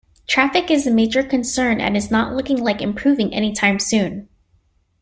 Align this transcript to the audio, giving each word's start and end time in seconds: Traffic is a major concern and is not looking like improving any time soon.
Traffic 0.25 0.71
is 0.71 0.87
a 0.87 0.91
major 0.91 1.21
concern 1.21 1.79
and 1.79 1.95
is 1.95 2.09
not 2.09 2.33
looking 2.35 2.57
like 2.57 2.81
improving 2.81 3.35
any 3.35 3.53
time 3.53 3.77
soon. 3.77 4.27